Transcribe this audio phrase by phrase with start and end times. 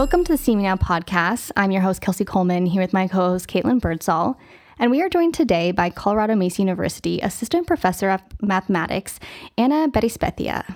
[0.00, 1.50] Welcome to the See Me Now podcast.
[1.58, 4.40] I'm your host, Kelsey Coleman, here with my co host, Caitlin Birdsall.
[4.78, 9.20] And we are joined today by Colorado Mesa University Assistant Professor of Mathematics,
[9.58, 10.74] Anna Berrizbeitia.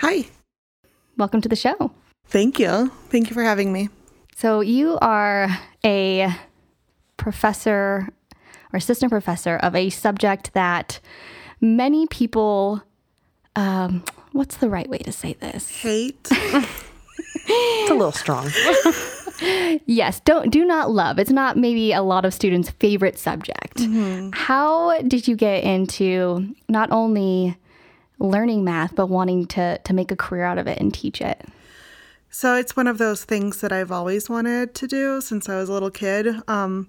[0.00, 0.26] Hi.
[1.16, 1.90] Welcome to the show.
[2.26, 2.92] Thank you.
[3.08, 3.88] Thank you for having me.
[4.36, 5.48] So, you are
[5.82, 6.36] a
[7.16, 8.10] professor
[8.74, 11.00] or assistant professor of a subject that
[11.62, 12.82] many people,
[13.56, 15.70] um, what's the right way to say this?
[15.80, 16.28] Hate.
[17.48, 18.50] it's a little strong.
[19.86, 21.18] yes, don't do not love.
[21.18, 23.76] It's not maybe a lot of students' favorite subject.
[23.76, 24.30] Mm-hmm.
[24.32, 27.56] How did you get into not only
[28.18, 31.46] learning math but wanting to to make a career out of it and teach it?
[32.30, 35.68] So it's one of those things that I've always wanted to do since I was
[35.68, 36.28] a little kid.
[36.48, 36.88] Um,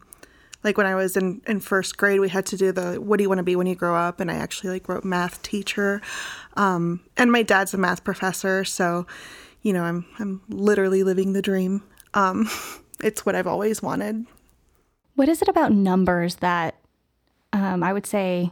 [0.64, 3.24] like when I was in, in first grade, we had to do the what do
[3.24, 4.20] you want to be when you grow up?
[4.20, 6.02] And I actually like wrote math teacher.
[6.56, 9.06] Um, and my dad's a math professor, so
[9.68, 11.84] you know, I'm I'm literally living the dream.
[12.14, 12.50] Um,
[13.04, 14.26] it's what I've always wanted.
[15.16, 16.76] What is it about numbers that
[17.52, 18.52] um, I would say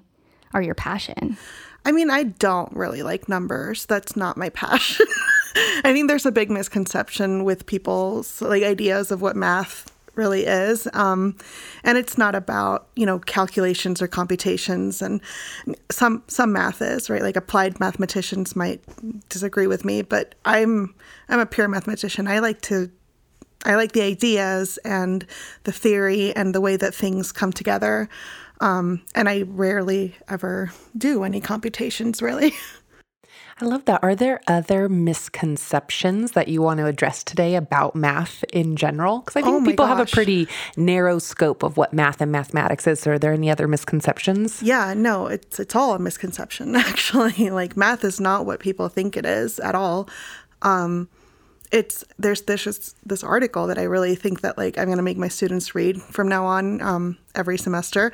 [0.54, 1.38] are your passion?
[1.86, 3.86] I mean, I don't really like numbers.
[3.86, 5.06] That's not my passion.
[5.86, 10.88] I think there's a big misconception with people's like ideas of what math really is.
[10.94, 11.36] Um,
[11.84, 15.22] and it's not about, you know, calculations or computations and
[15.92, 17.22] some some math is, right?
[17.22, 18.82] Like applied mathematicians might
[19.30, 20.94] disagree with me, but I'm
[21.30, 22.28] I'm a pure mathematician.
[22.28, 22.92] I like to
[23.66, 25.26] I like the ideas and
[25.64, 28.08] the theory and the way that things come together.
[28.62, 32.54] Um, and I rarely ever do any computations, really.
[33.62, 34.04] I love that.
[34.04, 39.20] Are there other misconceptions that you want to address today about math in general?
[39.20, 39.98] Because I think oh people gosh.
[39.98, 43.08] have a pretty narrow scope of what math and mathematics is.
[43.08, 44.62] Are there any other misconceptions?
[44.62, 47.50] Yeah, no, it's it's all a misconception actually.
[47.50, 50.10] like math is not what people think it is at all.
[50.62, 51.08] Um,
[51.72, 55.18] it's there's this this article that I really think that like I'm going to make
[55.18, 58.12] my students read from now on um, every semester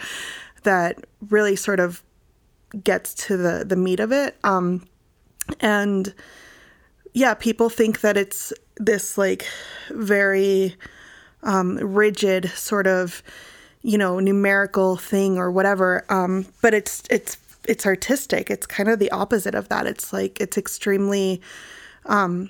[0.62, 2.04] that really sort of
[2.84, 4.36] gets to the the meat of it.
[4.44, 4.88] Um,
[5.60, 6.14] and
[7.14, 9.46] yeah, people think that it's this like
[9.90, 10.76] very
[11.44, 13.22] um, rigid sort of,
[13.82, 16.06] you know, numerical thing or whatever.
[16.10, 17.38] Um, but it's it's
[17.68, 18.50] it's artistic.
[18.50, 19.88] It's kind of the opposite of that.
[19.88, 21.42] It's like it's extremely
[22.06, 22.50] um,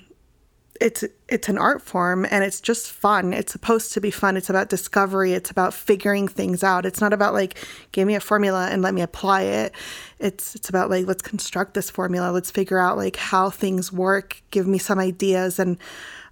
[0.82, 3.32] it's it's an art form and it's just fun.
[3.32, 4.36] It's supposed to be fun.
[4.36, 5.32] It's about discovery.
[5.32, 6.84] It's about figuring things out.
[6.84, 7.56] It's not about like
[7.92, 9.72] give me a formula and let me apply it.
[10.18, 12.32] It's it's about like let's construct this formula.
[12.32, 14.42] Let's figure out like how things work.
[14.50, 15.78] Give me some ideas and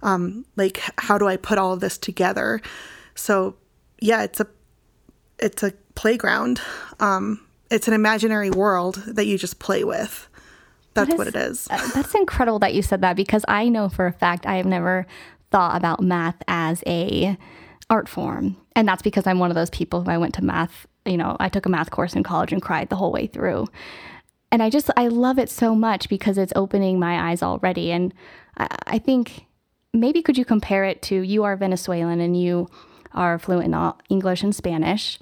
[0.03, 2.61] um, like how do I put all of this together.
[3.15, 3.55] So
[4.01, 4.47] yeah, it's a
[5.39, 6.59] it's a playground.
[6.99, 10.27] Um, it's an imaginary world that you just play with.
[10.93, 11.67] That's that is, what it is.
[11.69, 14.65] Uh, that's incredible that you said that because I know for a fact I have
[14.65, 15.05] never
[15.51, 17.37] thought about math as a
[17.89, 18.57] art form.
[18.75, 21.35] And that's because I'm one of those people who I went to math, you know,
[21.39, 23.67] I took a math course in college and cried the whole way through.
[24.51, 27.91] And I just I love it so much because it's opening my eyes already.
[27.91, 28.13] And
[28.57, 29.45] I, I think
[29.93, 32.69] maybe could you compare it to you are Venezuelan and you
[33.13, 35.19] are fluent in English and Spanish.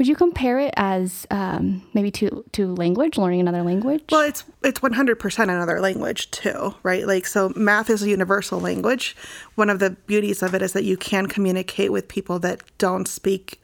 [0.00, 4.02] Would you compare it as um, maybe to to language, learning another language?
[4.10, 7.06] Well, it's it's one hundred percent another language too, right?
[7.06, 9.14] Like so, math is a universal language.
[9.56, 13.06] One of the beauties of it is that you can communicate with people that don't
[13.06, 13.60] speak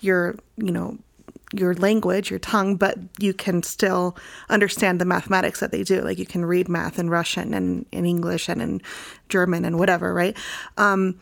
[0.00, 0.98] your, you know,
[1.54, 4.18] your language, your tongue, but you can still
[4.50, 6.02] understand the mathematics that they do.
[6.02, 8.82] Like you can read math in Russian and in English and in
[9.30, 10.36] German and whatever, right?
[10.76, 11.18] Um,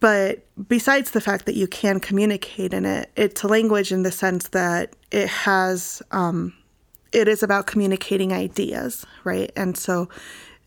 [0.00, 4.12] but besides the fact that you can communicate in it, it's a language in the
[4.12, 6.54] sense that it has, um,
[7.12, 9.50] it is about communicating ideas, right?
[9.56, 10.08] And so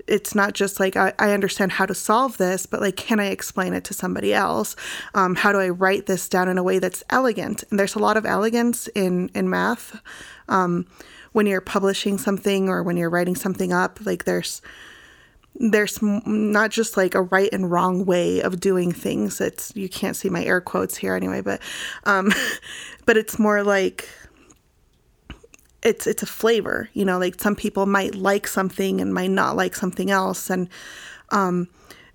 [0.07, 3.27] it's not just like I, I, understand how to solve this, but like, can I
[3.27, 4.75] explain it to somebody else?
[5.13, 7.63] Um, how do I write this down in a way that's elegant?
[7.69, 10.01] And there's a lot of elegance in in math.
[10.49, 10.87] Um,
[11.31, 14.61] when you're publishing something or when you're writing something up, like there's
[15.55, 19.41] there's not just like a right and wrong way of doing things.
[19.41, 21.61] It's you can't see my air quotes here anyway, but
[22.05, 22.31] um,
[23.05, 24.09] but it's more like
[25.83, 26.89] it's it's a flavor.
[26.93, 30.69] You know, like some people might like something and might not like something else, and
[31.29, 31.67] um,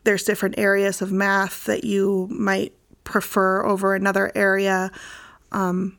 [0.04, 2.72] there's different areas of math that you might
[3.04, 4.90] prefer over another area.
[5.52, 5.98] Um,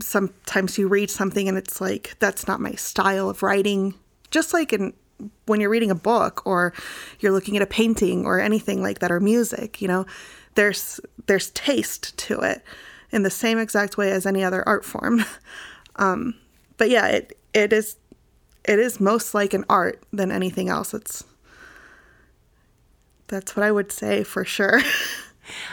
[0.00, 3.94] sometimes you read something and it's like that's not my style of writing.
[4.30, 4.92] Just like in
[5.48, 6.72] when you're reading a book or
[7.20, 10.06] you're looking at a painting or anything like that or music, you know,
[10.54, 12.62] there's there's taste to it
[13.10, 15.24] in the same exact way as any other art form.
[16.00, 16.36] Um,
[16.76, 17.96] but yeah, it it is
[18.64, 20.94] it is most like an art than anything else.
[20.94, 21.24] It's
[23.26, 24.80] that's what I would say for sure.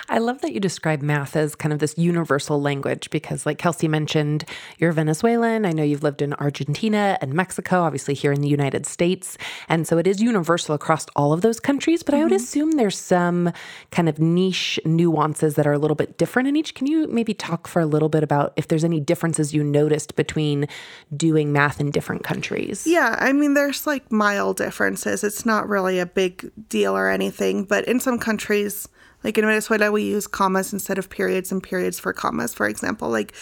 [0.10, 3.88] I love that you describe math as kind of this universal language because, like Kelsey
[3.88, 4.46] mentioned,
[4.78, 5.66] you're Venezuelan.
[5.66, 9.38] I know you've lived in Argentina and Mexico, obviously here in the United States.
[9.70, 12.22] And so it is universal across all of those countries, but mm-hmm.
[12.22, 12.44] I would mm-hmm.
[12.44, 13.52] assume there's some
[13.92, 16.76] kind of niche nuances that are a little bit different in each.
[16.76, 20.16] Can you maybe talk for a little bit about if there's any differences you noticed
[20.16, 20.68] between
[21.16, 22.86] doing math in different countries?
[22.88, 25.24] Yeah, I mean, there's like mild differences.
[25.24, 28.88] It's not really a big deal or anything, but in some countries,
[29.26, 33.10] like in Venezuela, we use commas instead of periods and periods for commas, for example.
[33.10, 33.34] Like,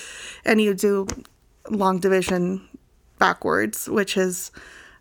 [0.46, 1.08] and you do
[1.70, 2.66] long division
[3.20, 4.52] backwards, which is,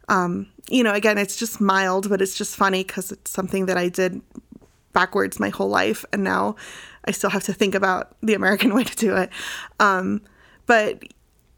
[0.08, 3.78] um, you know, again, it's just mild, but it's just funny because it's something that
[3.78, 4.20] I did
[4.92, 6.04] backwards my whole life.
[6.12, 6.56] And now
[7.04, 9.30] I still have to think about the American way to do it.
[9.78, 10.20] Um,
[10.66, 11.04] but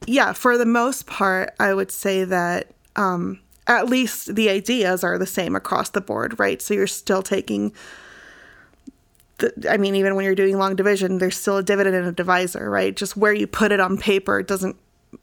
[0.07, 5.17] yeah, for the most part, I would say that um, at least the ideas are
[5.17, 6.61] the same across the board, right?
[6.61, 7.73] So you're still taking
[9.69, 12.71] I mean, even when you're doing long division, there's still a dividend and a divisor,
[12.71, 12.95] right?
[12.95, 14.77] Just where you put it on paper doesn't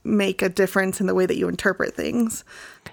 [0.04, 2.44] make a difference in the way that you interpret things.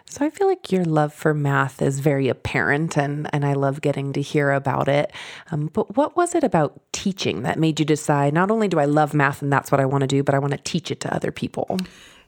[0.06, 3.80] So I feel like your love for math is very apparent, and and I love
[3.80, 5.12] getting to hear about it.
[5.50, 8.84] Um, but what was it about teaching that made you decide not only do I
[8.84, 11.00] love math and that's what I want to do, but I want to teach it
[11.00, 11.78] to other people?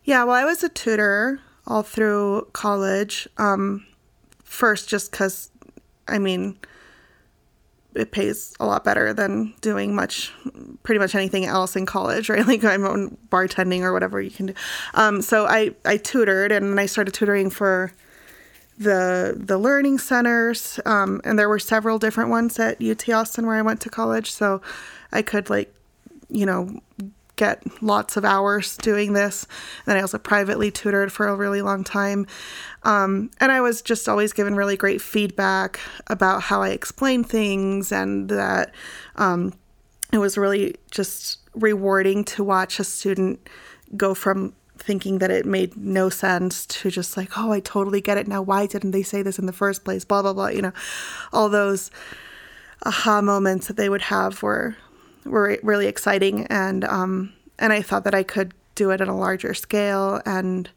[0.05, 3.29] Yeah, well, I was a tutor all through college.
[3.39, 3.87] Um,
[4.45, 5.51] first, just because,
[6.09, 6.59] I mean
[7.95, 10.33] it pays a lot better than doing much,
[10.83, 12.47] pretty much anything else in college, right?
[12.47, 14.55] Like I'm on bartending or whatever you can do.
[14.95, 17.93] Um, so I, I tutored and I started tutoring for
[18.79, 23.57] the the learning centers, um, and there were several different ones at UT Austin where
[23.57, 24.33] I went to college.
[24.33, 24.63] So
[25.13, 25.73] I could like,
[26.31, 26.81] you know,
[27.41, 29.47] get lots of hours doing this.
[29.87, 32.27] And I also privately tutored for a really long time.
[32.83, 37.93] Um, and I was just always given really great feedback about how I explain things
[37.93, 38.75] and that
[39.17, 39.55] um,
[40.13, 43.49] it was really just rewarding to watch a student
[43.97, 48.19] go from thinking that it made no sense to just like, oh, I totally get
[48.19, 48.43] it now.
[48.43, 50.05] Why didn't they say this in the first place?
[50.05, 50.49] Blah, blah, blah.
[50.49, 50.73] You know,
[51.33, 51.91] all those
[52.85, 54.77] aha moments that they would have were
[55.25, 59.15] were really exciting, and um, and I thought that I could do it at a
[59.15, 60.21] larger scale.
[60.25, 60.71] And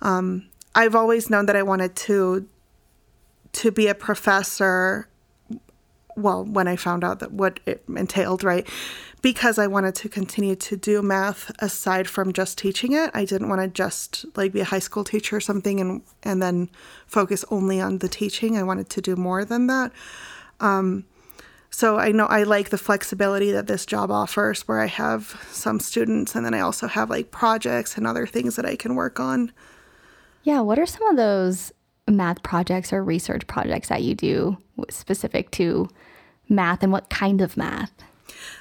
[0.00, 2.48] um, I've always known that I wanted to
[3.52, 5.08] to be a professor.
[6.16, 8.68] Well, when I found out that what it entailed, right?
[9.22, 13.10] Because I wanted to continue to do math aside from just teaching it.
[13.14, 16.42] I didn't want to just like be a high school teacher or something and and
[16.42, 16.70] then
[17.06, 18.56] focus only on the teaching.
[18.56, 19.92] I wanted to do more than that.
[20.60, 21.04] Um,
[21.74, 25.80] so I know I like the flexibility that this job offers where I have some
[25.80, 29.18] students and then I also have like projects and other things that I can work
[29.18, 29.50] on.
[30.42, 31.72] Yeah, what are some of those
[32.06, 34.58] math projects or research projects that you do
[34.90, 35.88] specific to
[36.46, 37.90] math and what kind of math?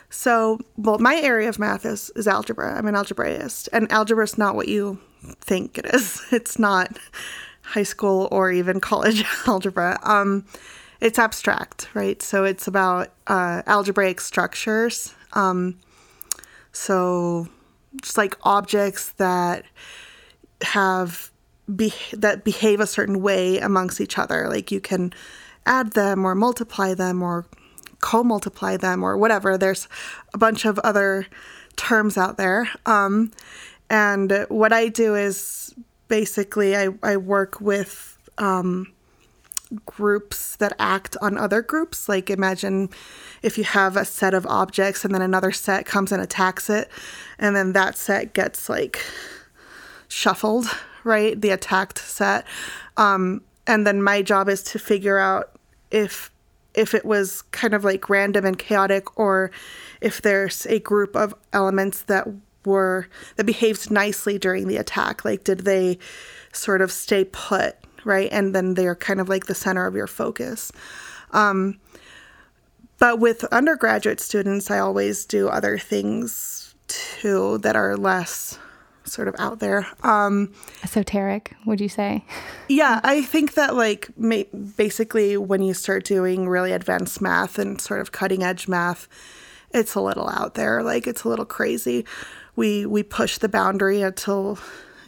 [0.10, 2.78] So, well, my area of math is, is algebra.
[2.78, 5.00] I'm an algebraist, and algebra is not what you
[5.42, 6.22] think it is.
[6.32, 6.98] It's not
[7.62, 10.00] high school or even college algebra.
[10.04, 10.46] Um,
[11.02, 12.22] it's abstract, right?
[12.22, 15.14] So it's about uh, algebraic structures.
[15.34, 15.80] Um,
[16.72, 17.48] so
[18.02, 19.66] just like objects that
[20.62, 21.32] have
[21.76, 24.48] be- that behave a certain way amongst each other.
[24.48, 25.12] Like you can
[25.66, 27.46] add them or multiply them or
[28.00, 29.58] co-multiply them or whatever.
[29.58, 29.88] There's
[30.34, 31.26] a bunch of other
[31.76, 32.70] terms out there.
[32.86, 33.32] Um,
[33.90, 35.74] and what I do is
[36.08, 38.92] basically I, I work with um,
[39.86, 42.10] groups that act on other groups.
[42.10, 42.90] Like imagine
[43.42, 46.90] if you have a set of objects and then another set comes and attacks it,
[47.40, 49.00] and then that set gets like
[50.08, 50.66] shuffled,
[51.04, 51.40] right?
[51.40, 52.46] The attacked set.
[52.98, 55.52] Um, and then my job is to figure out
[55.92, 56.32] if
[56.74, 59.52] if it was kind of like random and chaotic or
[60.00, 62.28] if there's a group of elements that
[62.66, 65.98] were that behaved nicely during the attack like did they
[66.54, 68.30] sort of stay put right?
[68.32, 70.72] And then they're kind of like the center of your focus.
[71.32, 71.80] Um,
[73.00, 78.60] but with undergraduate students, I always do other things too that are less
[79.06, 79.88] sort of out there.
[80.04, 80.54] Um,
[80.84, 82.24] Esoteric, would you say?
[82.68, 84.44] Yeah, I think that like ma-
[84.76, 89.08] basically when you start doing really advanced math and sort of cutting edge math,
[89.72, 90.84] it's a little out there.
[90.84, 92.06] Like it's a little crazy.
[92.56, 94.60] We we push the boundary until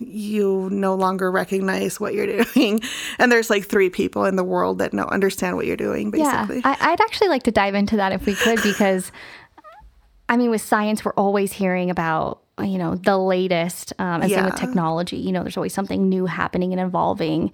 [0.08, 2.82] you no longer recognize what you're doing.
[3.20, 6.62] And there's like three people in the world that no understand what you're doing, basically.
[6.64, 9.12] Yeah, I, would actually like to dive into that if we could, because
[10.30, 14.38] I mean, with science, we're always hearing about you know the latest, um, and yeah.
[14.38, 15.18] same with technology.
[15.18, 17.52] You know, there's always something new happening and evolving.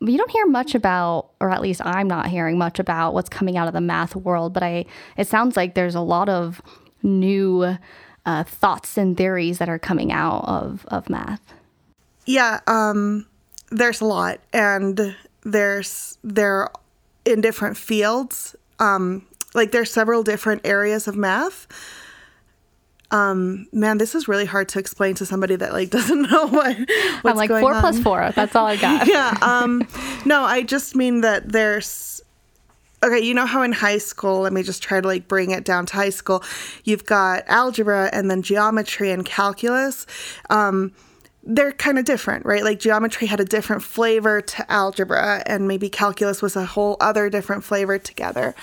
[0.00, 3.56] you don't hear much about, or at least I'm not hearing much about what's coming
[3.56, 4.54] out of the math world.
[4.54, 6.62] But I, it sounds like there's a lot of
[7.02, 7.76] new
[8.26, 11.40] uh, thoughts and theories that are coming out of of math.
[12.26, 13.26] Yeah, um,
[13.70, 16.68] there's a lot, and there's they're
[17.24, 18.56] in different fields.
[18.78, 21.66] Um, like there's several different areas of math
[23.12, 26.76] um, man, this is really hard to explain to somebody that like doesn't know what.
[26.76, 27.80] What's I'm like going four on.
[27.80, 28.32] plus four.
[28.34, 29.06] That's all I got.
[29.06, 29.36] yeah.
[29.42, 29.86] Um,
[30.24, 32.20] no, I just mean that there's.
[33.04, 35.64] Okay, you know how in high school, let me just try to like bring it
[35.64, 36.44] down to high school.
[36.84, 40.06] You've got algebra and then geometry and calculus.
[40.50, 40.92] Um,
[41.42, 42.62] they're kind of different, right?
[42.62, 47.28] Like geometry had a different flavor to algebra, and maybe calculus was a whole other
[47.28, 48.54] different flavor together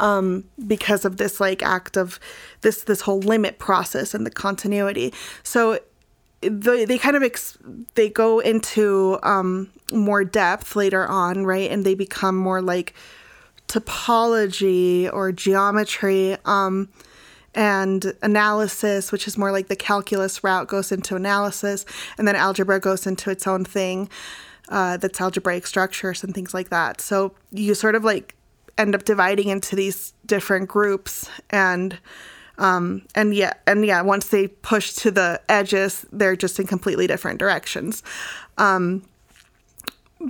[0.00, 2.18] um, because of this like act of
[2.62, 5.14] this this whole limit process and the continuity.
[5.44, 5.78] So
[6.40, 7.58] they, they kind of ex-
[7.94, 11.70] they go into um, more depth later on, right?
[11.70, 12.94] And they become more like
[13.68, 16.36] topology or geometry.
[16.44, 16.88] Um,
[17.54, 21.86] and analysis, which is more like the calculus route, goes into analysis,
[22.18, 24.10] and then algebra goes into its own thing
[24.68, 27.00] uh, that's algebraic structures and things like that.
[27.00, 28.34] So you sort of like
[28.78, 31.98] end up dividing into these different groups and
[32.58, 37.06] um, and yeah and yeah once they push to the edges they're just in completely
[37.06, 38.02] different directions
[38.58, 39.02] um,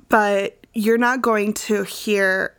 [0.08, 2.54] but you're not going to hear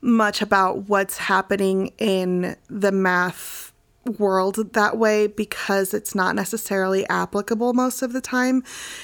[0.00, 3.72] much about what's happening in the math
[4.18, 8.62] world that way because it's not necessarily applicable most of the time.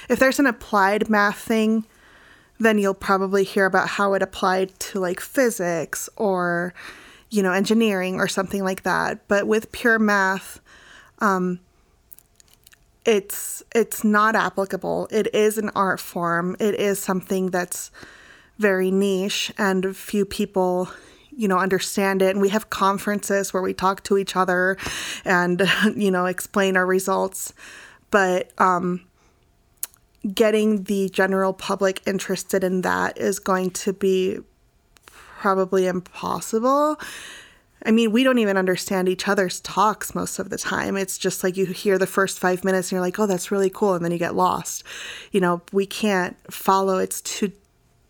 [0.09, 1.85] If there's an applied math thing
[2.59, 6.73] then you'll probably hear about how it applied to like physics or
[7.31, 9.27] you know engineering or something like that.
[9.29, 10.61] But with pure math
[11.19, 11.61] um,
[13.05, 15.09] it's it's not applicable.
[15.11, 16.57] It is an art form.
[16.59, 17.91] It is something that's
[18.59, 20.89] very niche and few people
[21.31, 24.77] you know understand it and we have conferences where we talk to each other
[25.25, 25.63] and
[25.97, 27.53] you know explain our results
[28.11, 29.05] but um,
[30.35, 34.39] getting the general public interested in that is going to be
[35.39, 36.99] probably impossible.
[37.85, 40.97] I mean, we don't even understand each other's talks most of the time.
[40.97, 43.71] It's just like you hear the first five minutes and you're like, oh, that's really
[43.71, 43.95] cool.
[43.95, 44.83] And then you get lost.
[45.31, 46.99] You know, we can't follow.
[46.99, 47.53] It's too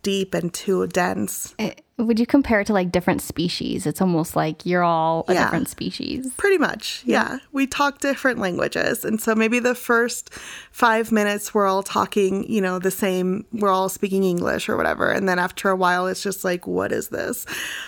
[0.07, 1.53] deep and too dense.
[1.59, 3.87] It, would you compare it to like different species?
[3.87, 6.33] It's almost like you're all a yeah, different species.
[6.37, 7.03] Pretty much.
[7.05, 7.33] Yeah.
[7.33, 7.39] yeah.
[7.51, 9.05] We talk different languages.
[9.05, 10.33] And so maybe the first
[10.71, 15.11] five minutes we're all talking, you know, the same, we're all speaking English or whatever.
[15.11, 17.45] And then after a while, it's just like, what is this?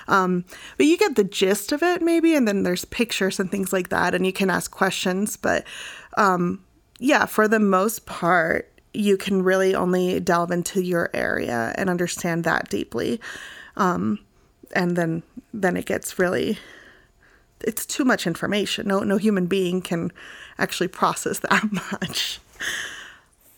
[0.08, 0.44] Um,
[0.76, 2.34] but you get the gist of it maybe.
[2.34, 4.12] And then there's pictures and things like that.
[4.12, 5.36] And you can ask questions.
[5.36, 5.64] But
[6.16, 6.64] um,
[6.98, 12.44] yeah, for the most part, you can really only delve into your area and understand
[12.44, 13.20] that deeply.
[13.76, 14.18] Um,
[14.74, 16.58] and then then it gets really
[17.60, 18.88] it's too much information.
[18.88, 20.12] No no human being can
[20.58, 22.40] actually process that much.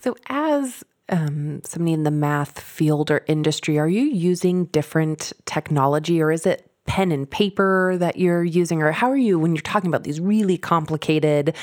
[0.01, 6.23] So as um, somebody in the math field or industry, are you using different technology
[6.23, 9.63] or is it pen and paper that you're using or how are you when you're
[9.63, 11.55] talking about these really complicated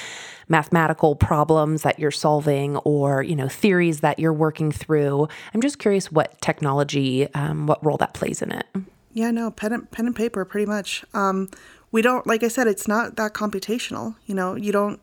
[0.47, 5.79] mathematical problems that you're solving or you know theories that you're working through i'm just
[5.79, 8.65] curious what technology um, what role that plays in it.
[9.13, 11.03] Yeah no pen and, pen and paper pretty much.
[11.13, 11.49] Um,
[11.91, 14.99] we don't like i said it's not that computational you know you don't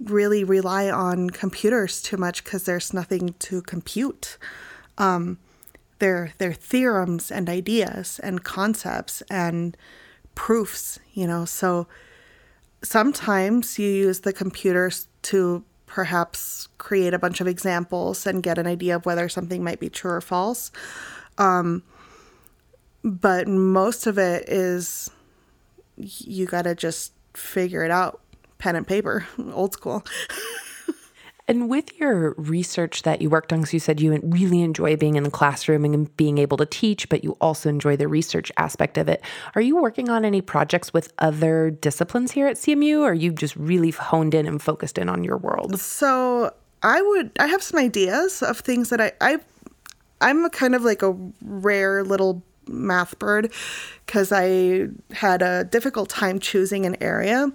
[0.00, 4.38] really rely on computers too much because there's nothing to compute.
[4.98, 5.38] Um,
[6.00, 9.76] their their theorems and ideas and concepts and
[10.34, 11.44] proofs, you know.
[11.44, 11.86] So
[12.82, 18.66] sometimes you use the computers to perhaps create a bunch of examples and get an
[18.66, 20.70] idea of whether something might be true or false.
[21.38, 21.82] Um,
[23.02, 25.10] but most of it is
[25.96, 28.20] you got to just figure it out
[28.58, 30.04] pen and paper, old school.
[31.50, 35.16] And with your research that you worked on, because you said you really enjoy being
[35.16, 38.96] in the classroom and being able to teach, but you also enjoy the research aspect
[38.96, 39.20] of it.
[39.56, 43.56] Are you working on any projects with other disciplines here at CMU, or you just
[43.56, 45.80] really honed in and focused in on your world?
[45.80, 46.54] So
[46.84, 49.40] I would, I have some ideas of things that I, I
[50.20, 53.52] I'm a kind of like a rare little math bird
[54.06, 57.52] because I had a difficult time choosing an area.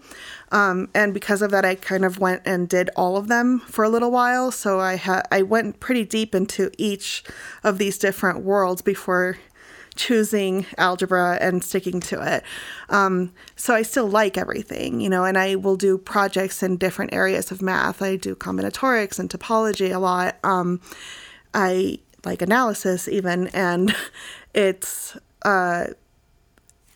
[0.52, 3.84] Um, and because of that, I kind of went and did all of them for
[3.84, 4.52] a little while.
[4.52, 7.24] So I had I went pretty deep into each
[7.64, 9.38] of these different worlds before
[9.96, 12.44] choosing algebra and sticking to it.
[12.90, 17.14] Um, so I still like everything, you know, and I will do projects in different
[17.14, 18.02] areas of math.
[18.02, 20.38] I do combinatorics and topology a lot.
[20.44, 20.82] Um,
[21.54, 23.96] I like analysis even and
[24.54, 25.86] it's uh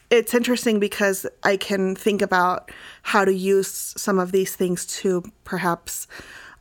[0.10, 2.72] it's interesting because I can think about
[3.04, 6.08] how to use some of these things to perhaps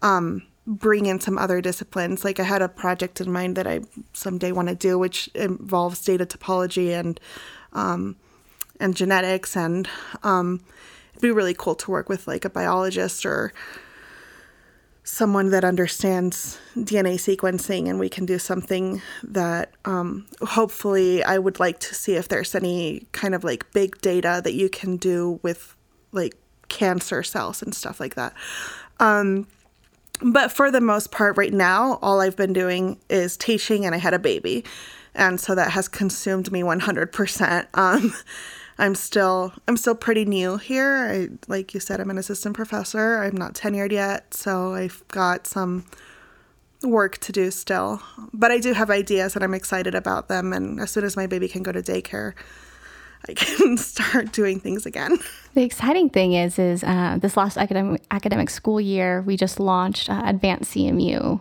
[0.02, 2.25] um, bring in some other disciplines.
[2.25, 3.80] Like I had a project in mind that I
[4.12, 7.18] someday want to do, which involves data topology and
[7.72, 8.16] um,
[8.80, 9.88] and genetics, and
[10.22, 10.60] um,
[11.12, 13.52] it'd be really cool to work with like a biologist or
[15.08, 21.58] someone that understands DNA sequencing and we can do something that um, hopefully I would
[21.58, 25.40] like to see if there's any kind of like big data that you can do
[25.42, 25.74] with
[26.12, 26.36] like
[26.68, 28.34] cancer cells and stuff like that.
[29.00, 29.46] Um,
[30.20, 33.98] but for the most part, right now, all I've been doing is teaching and I
[33.98, 34.62] had a baby.
[35.14, 37.66] And so that has consumed me 100%.
[37.72, 38.14] Um,
[38.78, 41.08] I'm still I'm still pretty new here.
[41.11, 43.23] I like you said I'm an assistant professor.
[43.23, 45.85] I'm not tenured yet, so I've got some
[46.85, 48.00] work to do still.
[48.32, 51.26] But I do have ideas and I'm excited about them and as soon as my
[51.26, 52.35] baby can go to daycare,
[53.28, 55.18] I can start doing things again.
[55.54, 60.08] The exciting thing is, is uh, this last academic academic school year, we just launched
[60.08, 61.40] uh, Advanced CMU,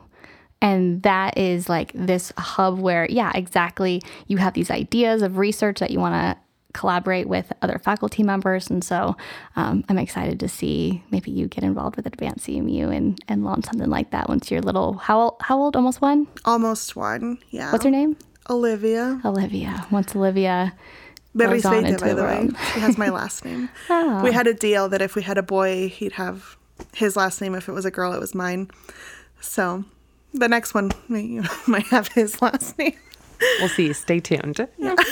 [0.60, 4.02] and that is like this hub where, yeah, exactly.
[4.26, 6.42] You have these ideas of research that you want to
[6.74, 8.70] collaborate with other faculty members.
[8.70, 9.16] And so
[9.56, 13.66] um, I'm excited to see maybe you get involved with Advanced CMU and, and launch
[13.66, 14.94] something like that once you're little.
[14.94, 15.76] How, how old?
[15.76, 16.28] Almost one?
[16.46, 17.72] Almost one, yeah.
[17.72, 18.18] What's her name?
[18.50, 19.22] Olivia.
[19.26, 19.88] Olivia.
[19.92, 20.74] Once Olivia.
[21.36, 22.50] Goes on into by the way.
[22.74, 23.70] She has my last name.
[23.90, 24.22] oh.
[24.24, 26.58] We had a deal that if we had a boy, he'd have
[26.96, 27.54] his last name.
[27.54, 28.72] If it was a girl, it was mine.
[29.40, 29.86] So
[30.34, 30.92] the next one
[31.68, 32.96] might have his last name.
[33.60, 33.94] We'll see.
[33.94, 34.68] Stay tuned.
[34.78, 34.96] Yeah.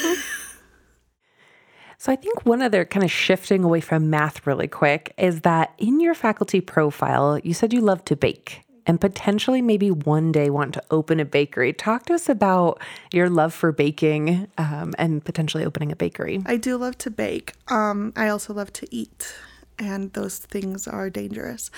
[1.98, 5.74] So, I think one other kind of shifting away from math really quick is that
[5.78, 10.50] in your faculty profile, you said you love to bake and potentially maybe one day
[10.50, 11.74] want to open a bakery.
[11.74, 16.44] Talk to us about your love for baking um, and potentially opening a bakery.
[16.46, 17.54] I do love to bake.
[17.68, 19.34] Um, I also love to eat,
[19.80, 21.72] and those things are dangerous.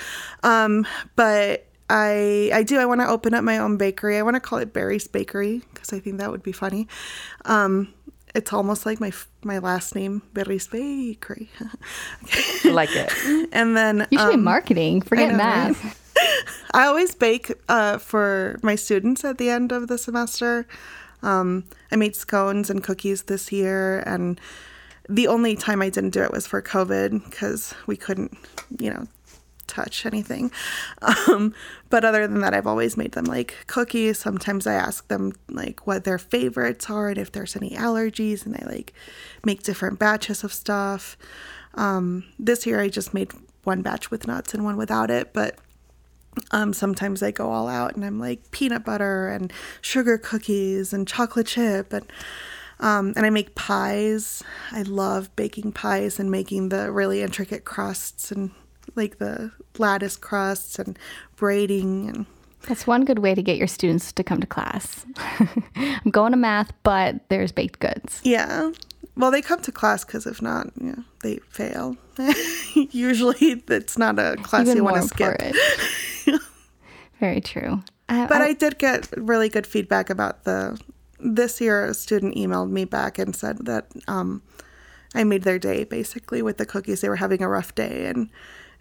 [0.43, 2.77] Um, but I I do.
[2.77, 4.17] I want to open up my own bakery.
[4.17, 6.87] I want to call it Barry's Bakery because I think that would be funny.
[7.45, 7.93] Um,
[8.37, 9.11] it's almost like my
[9.43, 11.49] my last name, Berries Bakery.
[12.63, 13.11] I like it.
[13.51, 15.01] And then you should um, be marketing.
[15.01, 15.83] Forget know, math.
[15.83, 16.43] Right?
[16.73, 20.67] I always bake uh, for my students at the end of the semester.
[21.23, 24.39] Um, I made scones and cookies this year, and
[25.09, 28.37] the only time I didn't do it was for COVID because we couldn't,
[28.79, 29.07] you know,
[29.67, 30.51] touch anything.
[31.27, 31.53] Um,
[31.89, 34.17] but other than that, I've always made them like cookies.
[34.19, 38.55] Sometimes I ask them like what their favorites are and if there's any allergies, and
[38.55, 38.93] I like
[39.45, 41.17] make different batches of stuff.
[41.75, 43.31] Um, this year I just made
[43.63, 45.57] one batch with nuts and one without it, but
[46.51, 49.51] um, sometimes I go all out and I'm like peanut butter and
[49.81, 52.11] sugar cookies and chocolate chip and
[52.79, 54.43] um, and I make pies.
[54.71, 58.51] I love baking pies and making the really intricate crusts and
[58.97, 60.97] like the lattice crusts and
[61.35, 62.25] braiding and
[62.67, 65.05] that's one good way to get your students to come to class.
[65.75, 68.19] I'm going to math, but there's baked goods.
[68.23, 68.71] Yeah.
[69.15, 71.95] Well, they come to class because if not, you know, they fail.
[72.91, 75.41] Usually, it's not a class Even you want to skip.
[77.19, 77.81] Very true.
[78.09, 80.79] Uh, but I, I did get really good feedback about the.
[81.19, 84.43] This year, a student emailed me back and said that um,
[85.15, 87.01] I made their day basically with the cookies.
[87.01, 88.29] They were having a rough day, and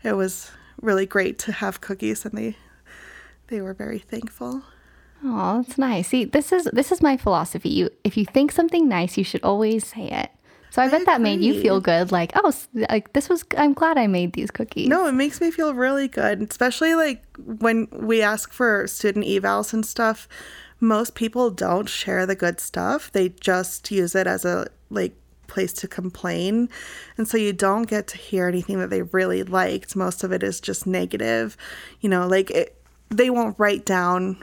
[0.07, 2.57] it was really great to have cookies and they
[3.49, 4.63] they were very thankful.
[5.25, 6.09] Oh, that's nice.
[6.09, 7.69] See, this is this is my philosophy.
[7.71, 10.31] You if you think something nice, you should always say it.
[10.71, 11.13] So I, I bet agree.
[11.13, 12.13] that made you feel good.
[12.13, 13.45] Like, oh, like this was.
[13.57, 14.89] I'm glad I made these cookies.
[14.89, 19.73] No, it makes me feel really good, especially like when we ask for student evals
[19.73, 20.29] and stuff.
[20.79, 23.11] Most people don't share the good stuff.
[23.11, 25.17] They just use it as a like
[25.49, 26.69] place to complain.
[27.17, 29.97] And so you don't get to hear anything that they really liked.
[29.97, 31.57] Most of it is just negative.
[32.01, 34.39] You know, like it, they won't write down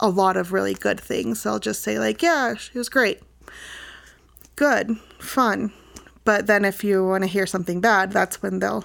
[0.00, 1.42] a lot of really good things.
[1.42, 3.20] They'll just say, like, yeah, it was great.
[4.56, 5.72] Good, fun.
[6.24, 8.84] But then if you want to hear something bad, that's when they'll,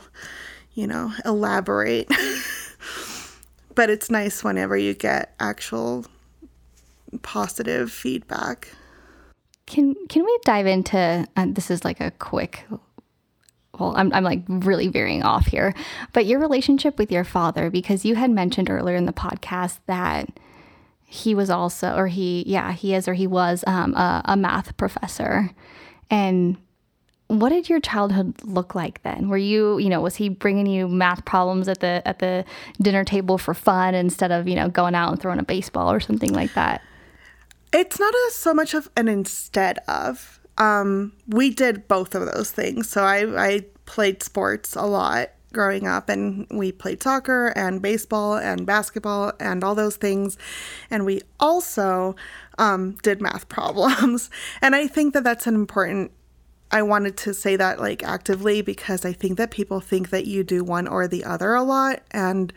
[0.73, 2.10] you know, elaborate.
[3.75, 6.06] but it's nice whenever you get actual
[7.21, 8.69] positive feedback.
[9.67, 12.65] Can can we dive into uh, this is like a quick
[13.80, 15.73] well, I'm, I'm like really veering off here,
[16.13, 20.39] but your relationship with your father, because you had mentioned earlier in the podcast that
[21.06, 24.75] he was also, or he, yeah, he is, or he was um, a, a math
[24.77, 25.51] professor.
[26.10, 26.58] And
[27.27, 29.30] what did your childhood look like then?
[29.30, 32.45] Were you, you know, was he bringing you math problems at the at the
[32.82, 35.99] dinner table for fun instead of, you know, going out and throwing a baseball or
[35.99, 36.82] something like that?
[37.73, 40.39] It's not a, so much of an instead of.
[40.58, 42.89] Um, we did both of those things.
[42.89, 48.36] So I, I played sports a lot growing up and we played soccer and baseball
[48.38, 50.38] and basketball and all those things.
[50.91, 52.15] And we also
[52.58, 54.30] um, did math problems.
[54.62, 56.12] And i think that that's an important
[56.69, 60.43] i wanted to say that like actively because i think that people think that you
[60.43, 62.03] do one or the other a lot.
[62.12, 62.53] And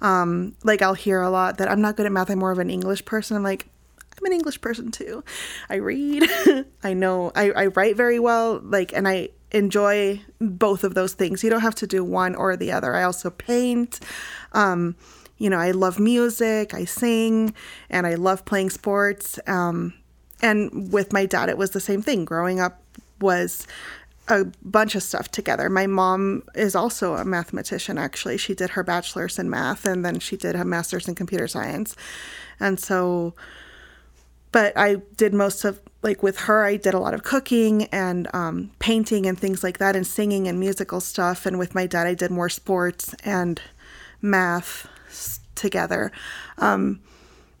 [0.00, 2.30] um, like i'll hear a lot that i'm not good at math.
[2.30, 3.36] I'm more of an english person.
[3.36, 3.66] I'm like
[4.18, 5.24] I'm an English person too.
[5.68, 6.28] I read.
[6.82, 8.60] I know I, I write very well.
[8.62, 11.42] Like, and I enjoy both of those things.
[11.42, 12.94] You don't have to do one or the other.
[12.94, 14.00] I also paint.
[14.52, 14.96] Um,
[15.38, 17.54] you know, I love music, I sing,
[17.88, 19.40] and I love playing sports.
[19.46, 19.94] Um,
[20.42, 22.26] and with my dad, it was the same thing.
[22.26, 22.82] Growing up
[23.20, 23.66] was
[24.28, 25.68] a bunch of stuff together.
[25.68, 28.36] My mom is also a mathematician, actually.
[28.36, 31.96] She did her bachelor's in math and then she did a master's in computer science.
[32.60, 33.34] And so,
[34.52, 38.26] but I did most of like with her, I did a lot of cooking and
[38.34, 41.44] um, painting and things like that, and singing and musical stuff.
[41.46, 43.60] And with my dad, I did more sports and
[44.22, 44.88] math
[45.54, 46.10] together.
[46.58, 47.00] Um,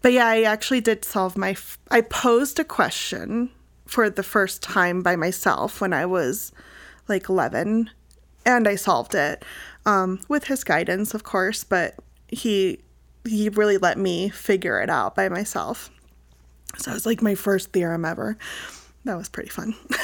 [0.02, 1.50] but yeah, I actually did solve my.
[1.50, 3.50] F- I posed a question
[3.86, 6.52] for the first time by myself when I was
[7.08, 7.90] like 11,
[8.46, 9.44] and I solved it
[9.84, 11.62] um, with his guidance, of course.
[11.62, 11.94] But
[12.28, 12.80] he
[13.24, 15.90] he really let me figure it out by myself.
[16.78, 18.36] So it was like my first theorem ever.
[19.04, 19.74] That was pretty fun.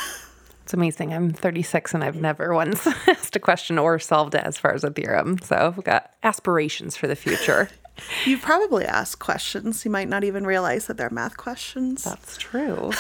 [0.67, 1.15] It's amazing.
[1.15, 4.83] I'm 36 and I've never once asked a question or solved it as far as
[4.83, 5.39] a theorem.
[5.39, 7.69] So I've got aspirations for the future.
[8.25, 9.85] you probably ask questions.
[9.85, 12.03] You might not even realize that they're math questions.
[12.03, 12.91] That's true.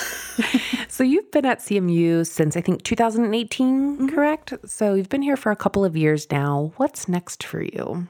[0.86, 4.08] so you've been at CMU since I think 2018, mm-hmm.
[4.14, 4.54] correct?
[4.64, 6.72] So you've been here for a couple of years now.
[6.76, 8.08] What's next for you?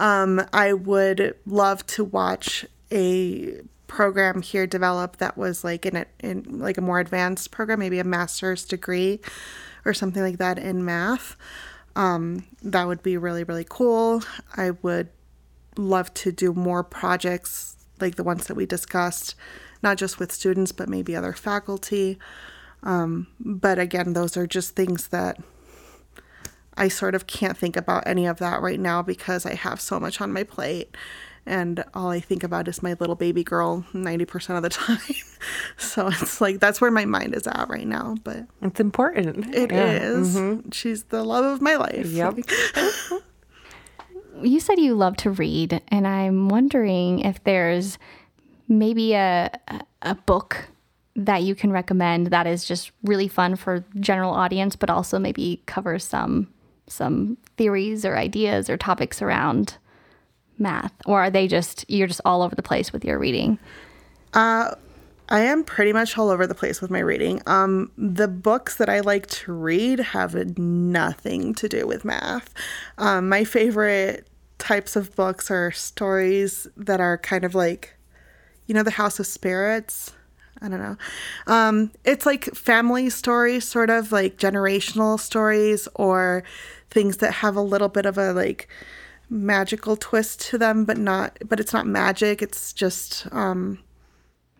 [0.00, 3.60] Um, I would love to watch a
[3.96, 7.98] program here developed that was like in a in like a more advanced program, maybe
[7.98, 9.20] a master's degree
[9.86, 11.34] or something like that in math.
[11.96, 14.22] Um, that would be really really cool.
[14.54, 15.08] I would
[15.78, 19.34] love to do more projects like the ones that we discussed,
[19.82, 22.18] not just with students but maybe other faculty.
[22.82, 25.38] Um, but again, those are just things that
[26.76, 29.98] I sort of can't think about any of that right now because I have so
[29.98, 30.94] much on my plate
[31.46, 34.98] and all I think about is my little baby girl 90% of the time.
[35.76, 39.54] so it's like that's where my mind is at right now, but it's important.
[39.54, 39.92] It yeah.
[39.92, 40.36] is.
[40.36, 40.70] Mm-hmm.
[40.70, 42.06] She's the love of my life.
[42.06, 42.38] Yep.
[44.42, 47.98] you said you love to read, and I'm wondering if there's
[48.68, 49.50] maybe a
[50.02, 50.68] a book
[51.14, 55.62] that you can recommend that is just really fun for general audience but also maybe
[55.66, 56.48] covers some
[56.88, 59.78] some theories or ideas or topics around
[60.58, 63.58] math or are they just you're just all over the place with your reading
[64.34, 64.74] uh
[65.28, 67.42] I am pretty much all over the place with my reading.
[67.46, 72.54] Um, the books that I like to read have nothing to do with math.
[72.98, 77.96] Um, my favorite types of books are stories that are kind of like,
[78.66, 80.12] you know, The House of Spirits.
[80.62, 80.96] I don't know.
[81.46, 86.44] Um, it's like family stories, sort of like generational stories, or
[86.90, 88.68] things that have a little bit of a like
[89.28, 91.38] magical twist to them, but not.
[91.46, 92.42] But it's not magic.
[92.42, 93.78] It's just um,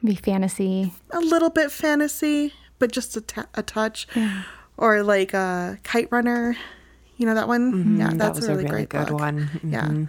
[0.04, 0.92] be fantasy.
[1.10, 4.06] A little bit fantasy, but just a, t- a touch.
[4.14, 4.42] Yeah.
[4.76, 6.56] Or like a kite runner.
[7.16, 7.72] You know that one?
[7.72, 8.00] Mm-hmm.
[8.00, 9.20] Yeah, that's that a, really a, really great good book.
[9.20, 9.50] one.
[9.54, 9.72] Mm-hmm.
[9.72, 10.06] Yeah.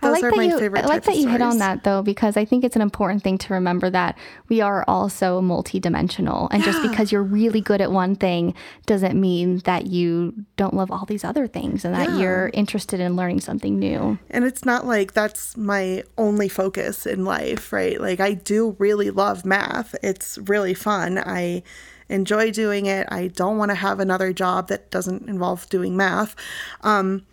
[0.00, 2.44] Those I like that you, I like that you hit on that though, because I
[2.44, 4.16] think it's an important thing to remember that
[4.48, 6.48] we are also multidimensional.
[6.50, 6.66] And yeah.
[6.66, 8.54] just because you're really good at one thing
[8.86, 12.18] doesn't mean that you don't love all these other things and that yeah.
[12.18, 14.18] you're interested in learning something new.
[14.30, 18.00] And it's not like that's my only focus in life, right?
[18.00, 19.96] Like I do really love math.
[20.02, 21.18] It's really fun.
[21.18, 21.64] I
[22.08, 23.06] enjoy doing it.
[23.10, 26.36] I don't want to have another job that doesn't involve doing math.
[26.82, 27.26] Um,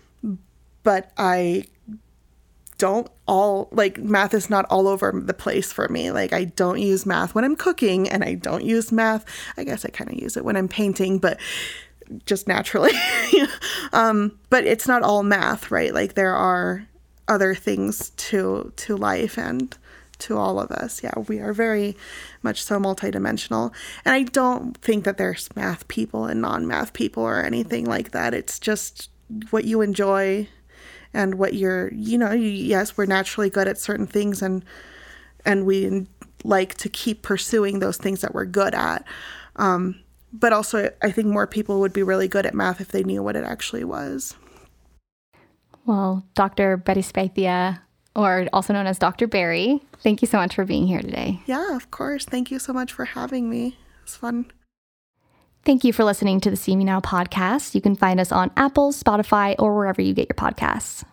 [0.83, 1.65] but I
[2.77, 6.11] don't all like math is not all over the place for me.
[6.11, 9.25] Like I don't use math when I'm cooking and I don't use math.
[9.57, 11.39] I guess I kind of use it when I'm painting, but
[12.25, 12.91] just naturally.
[13.93, 15.93] um, but it's not all math, right?
[15.93, 16.87] Like there are
[17.27, 19.77] other things to to life and
[20.17, 21.03] to all of us.
[21.03, 21.97] Yeah, we are very
[22.41, 23.73] much so multidimensional.
[24.05, 28.33] And I don't think that there's math people and non-math people or anything like that.
[28.33, 29.09] It's just
[29.49, 30.47] what you enjoy
[31.15, 34.63] and what you're you know yes we're naturally good at certain things and
[35.45, 36.05] and we
[36.43, 39.03] like to keep pursuing those things that we're good at
[39.55, 39.99] um,
[40.31, 43.23] but also i think more people would be really good at math if they knew
[43.23, 44.35] what it actually was
[45.85, 47.79] well dr Berrizbeitia
[48.15, 49.27] or also known as Dr.
[49.27, 49.81] Barry.
[49.99, 51.41] Thank you so much for being here today.
[51.47, 52.23] Yeah, of course.
[52.23, 53.77] Thank you so much for having me.
[54.03, 54.45] It's fun.
[55.65, 57.73] Thank you for listening to the See Me Now podcast.
[57.73, 61.03] You can find us on Apple, Spotify, or wherever you get your podcasts.